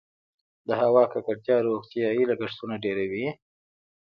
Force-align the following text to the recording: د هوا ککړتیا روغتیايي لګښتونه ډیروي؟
د 0.67 0.69
هوا 0.81 1.03
ککړتیا 1.13 1.57
روغتیايي 1.69 2.23
لګښتونه 2.31 2.75
ډیروي؟ 2.83 3.27